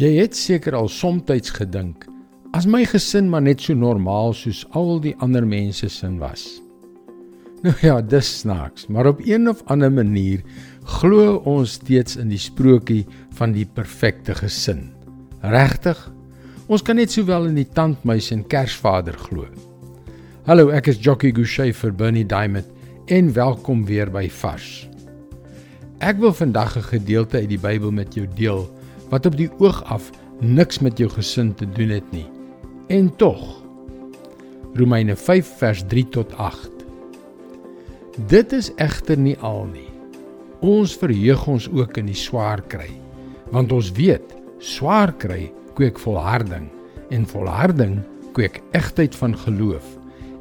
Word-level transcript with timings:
Jy 0.00 0.08
het 0.22 0.32
seker 0.32 0.72
al 0.72 0.88
soms 0.88 1.52
gedink 1.52 2.06
as 2.56 2.64
my 2.64 2.82
gesin 2.88 3.28
maar 3.28 3.42
net 3.44 3.60
so 3.60 3.74
normaal 3.76 4.32
soos 4.32 4.64
al 4.72 5.00
die 5.04 5.12
ander 5.20 5.44
mense 5.44 5.88
sin 5.88 6.18
was. 6.18 6.62
Nou 7.62 7.74
ja, 7.80 8.00
dis 8.00 8.40
snaaks, 8.40 8.88
maar 8.88 9.06
op 9.06 9.20
een 9.20 9.48
of 9.48 9.62
ander 9.68 9.92
manier 9.92 10.40
glo 10.84 11.36
ons 11.44 11.76
steeds 11.78 12.16
in 12.16 12.28
die 12.28 12.40
sprokie 12.40 13.04
van 13.36 13.52
die 13.52 13.66
perfekte 13.66 14.34
gesin. 14.34 14.90
Regtig? 15.42 16.00
Ons 16.66 16.82
kan 16.82 16.96
net 16.96 17.12
sowel 17.12 17.50
in 17.50 17.60
die 17.60 17.68
tandmuis 17.68 18.32
en 18.32 18.46
Kersvader 18.48 19.14
glo. 19.28 19.46
Hallo, 20.48 20.70
ek 20.72 20.88
is 20.88 21.00
Jockey 21.04 21.32
Gouchee 21.36 21.72
vir 21.72 21.92
Bernie 21.92 22.26
Diamond 22.26 22.66
en 23.12 23.32
welkom 23.36 23.84
weer 23.84 24.10
by 24.10 24.28
Vars. 24.40 24.88
Ek 26.00 26.16
wil 26.16 26.32
vandag 26.32 26.76
'n 26.76 26.96
gedeelte 26.96 27.36
uit 27.44 27.48
die 27.48 27.60
Bybel 27.60 27.92
met 27.92 28.14
jou 28.14 28.26
deel 28.26 28.70
wat 29.12 29.28
op 29.28 29.36
die 29.36 29.50
oog 29.60 29.82
af 29.92 30.08
niks 30.40 30.80
met 30.80 30.98
jou 30.98 31.10
gesin 31.12 31.52
te 31.54 31.68
doen 31.68 31.92
het 31.92 32.08
nie. 32.12 32.26
En 32.88 33.10
tog. 33.16 33.60
Romeine 34.74 35.16
5 35.16 35.56
vers 35.60 35.84
3 35.88 36.08
tot 36.08 36.32
8. 36.40 36.70
Dit 38.26 38.52
is 38.52 38.72
egter 38.80 39.18
nie 39.18 39.36
al 39.38 39.66
nie. 39.72 39.88
Ons 40.60 40.96
verheug 40.96 41.46
ons 41.46 41.68
ook 41.72 41.96
in 42.00 42.08
die 42.08 42.16
swaar 42.16 42.62
kry, 42.72 42.88
want 43.52 43.72
ons 43.72 43.90
weet 43.98 44.34
swaar 44.62 45.12
kry 45.18 45.50
kweek 45.74 45.98
volharding 45.98 46.68
en 47.10 47.26
volharding 47.26 47.98
kweek 48.36 48.60
egtheid 48.76 49.16
van 49.18 49.34
geloof 49.38 49.96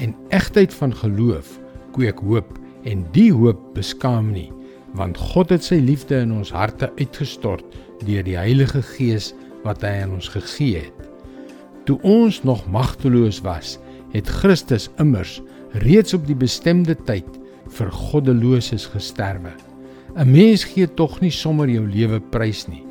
en 0.00 0.14
egtheid 0.34 0.74
van 0.74 0.94
geloof 0.94 1.58
kweek 1.92 2.22
hoop 2.24 2.56
en 2.88 3.04
die 3.12 3.28
hoop 3.34 3.60
beskaam 3.76 4.30
nie 4.32 4.48
want 4.96 5.18
God 5.18 5.52
het 5.52 5.64
sy 5.64 5.78
liefde 5.82 6.22
in 6.24 6.32
ons 6.32 6.52
harte 6.54 6.88
uitgestort 6.96 7.64
deur 8.04 8.24
die 8.24 8.36
Heilige 8.36 8.82
Gees 8.94 9.32
wat 9.64 9.84
hy 9.84 10.02
aan 10.02 10.16
ons 10.16 10.28
gegee 10.32 10.86
het. 10.86 11.10
Toe 11.86 11.98
ons 12.02 12.42
nog 12.44 12.64
magteloos 12.72 13.42
was, 13.44 13.76
het 14.14 14.28
Christus 14.40 14.88
immers 15.02 15.40
reeds 15.84 16.14
op 16.16 16.24
die 16.26 16.38
bestemde 16.38 16.96
tyd 17.06 17.28
vir 17.76 17.90
goddeloses 17.92 18.86
gesterwe. 18.94 19.52
'n 20.16 20.32
Mens 20.32 20.64
gee 20.64 20.86
tog 20.86 21.20
nie 21.20 21.30
sommer 21.30 21.68
jou 21.68 21.84
lewe 21.86 22.20
prys 22.20 22.66
nie, 22.68 22.82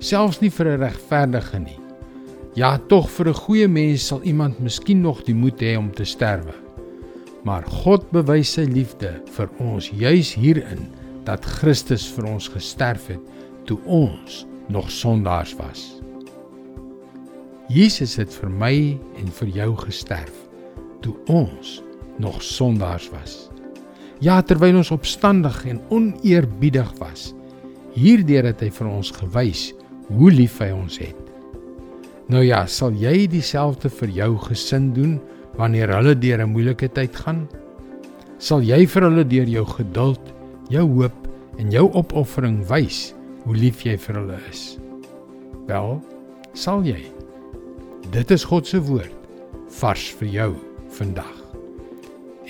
selfs 0.00 0.40
nie 0.40 0.50
vir 0.50 0.66
'n 0.66 0.80
regverdige 0.80 1.58
nie. 1.58 1.78
Ja, 2.54 2.78
tog 2.78 3.08
vir 3.10 3.28
'n 3.28 3.34
goeie 3.34 3.68
mens 3.68 4.06
sal 4.06 4.22
iemand 4.22 4.60
miskien 4.60 5.00
nog 5.00 5.24
die 5.24 5.34
moed 5.34 5.60
hê 5.60 5.76
om 5.78 5.90
te 5.90 6.04
sterwe. 6.04 6.54
Maar 7.44 7.62
God 7.62 8.10
bewys 8.10 8.52
sy 8.52 8.64
liefde 8.64 9.22
vir 9.36 9.48
ons 9.58 9.90
juis 9.90 10.34
hierin 10.34 10.88
dat 11.24 11.44
Christus 11.44 12.06
vir 12.16 12.28
ons 12.34 12.48
gesterf 12.48 13.08
het 13.12 13.20
toe 13.64 13.78
ons 13.84 14.44
nog 14.68 14.90
sondaars 14.90 15.54
was. 15.56 15.86
Jesus 17.72 18.16
het 18.20 18.32
vir 18.42 18.50
my 18.52 18.74
en 19.20 19.30
vir 19.40 19.48
jou 19.48 19.70
gesterf 19.86 20.36
toe 21.04 21.14
ons 21.32 21.78
nog 22.20 22.42
sondaars 22.42 23.08
was. 23.12 23.48
Ja, 24.20 24.40
terwyl 24.42 24.76
ons 24.80 24.92
opstandig 24.94 25.64
en 25.68 25.80
oneerbiedig 25.92 26.92
was. 27.00 27.32
Hierdeur 27.96 28.50
het 28.50 28.62
hy 28.64 28.70
vir 28.72 28.88
ons 28.90 29.10
gewys 29.16 29.72
hoe 30.08 30.30
lief 30.32 30.58
hy 30.62 30.70
ons 30.74 30.98
het. 31.00 31.20
Nou 32.32 32.40
ja, 32.44 32.64
sal 32.66 32.94
jy 32.96 33.26
dieselfde 33.28 33.90
vir 33.92 34.12
jou 34.16 34.30
gesin 34.46 34.92
doen 34.96 35.18
wanneer 35.58 35.92
hulle 35.92 36.14
deur 36.16 36.40
'n 36.42 36.52
moeilike 36.52 36.88
tyd 36.88 37.16
gaan? 37.16 37.48
Sal 38.38 38.62
jy 38.62 38.86
vir 38.86 39.02
hulle 39.02 39.24
deur 39.24 39.48
jou 39.48 39.64
geduld, 39.64 40.33
jou 40.72 40.84
hoop 40.96 41.28
en 41.60 41.70
jou 41.72 41.84
opoffering 41.92 42.62
wys 42.68 43.12
hoe 43.44 43.56
lief 43.56 43.84
jy 43.84 43.96
vir 44.00 44.20
hulle 44.20 44.38
is. 44.50 44.62
Wel, 45.68 45.98
sal 46.56 46.84
jy. 46.86 47.00
Dit 48.14 48.32
is 48.34 48.46
God 48.48 48.68
se 48.68 48.80
woord 48.84 49.12
vars 49.80 50.06
vir 50.20 50.30
jou 50.30 50.50
vandag. 50.96 51.32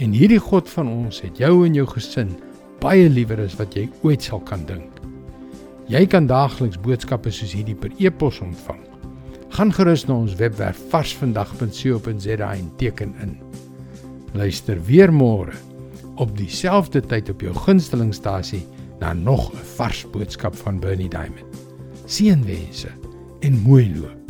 En 0.03 0.15
hierdie 0.15 0.41
God 0.43 0.69
van 0.71 0.91
ons 0.91 1.21
het 1.23 1.39
jou 1.39 1.65
en 1.67 1.77
jou 1.77 1.87
gesin 1.95 2.35
baie 2.83 3.07
liewer 3.09 3.41
as 3.45 3.55
wat 3.59 3.77
jy 3.79 3.87
ooit 4.03 4.23
sal 4.27 4.43
kan 4.45 4.65
dink. 4.69 4.91
Jy 5.91 6.07
kan 6.11 6.27
daagliks 6.29 6.81
boodskappe 6.81 7.33
soos 7.33 7.55
hierdie 7.55 7.77
per 7.77 7.93
e-pos 8.01 8.41
ontvang. 8.45 8.81
Gaan 9.55 9.71
gerus 9.75 10.07
na 10.09 10.17
ons 10.25 10.35
webwerf 10.41 10.81
varsvandag.co.za 10.91 12.51
en 12.51 12.71
teken 12.81 13.15
in. 13.23 13.37
Luister 14.35 14.81
weer 14.83 15.13
môre 15.15 15.55
op 16.15 16.37
dieselfde 16.37 17.01
tyd 17.01 17.29
op 17.29 17.41
jou 17.41 17.55
gunstelingstasie 17.55 18.67
na 18.99 19.13
nog 19.13 19.53
'n 19.53 19.65
vars 19.77 20.11
boodskap 20.11 20.57
van 20.57 20.81
Bernie 20.81 21.09
Diamond. 21.09 21.45
Seënwense 22.05 22.89
en 23.41 23.63
mooi 23.63 24.01
loop. 24.01 24.24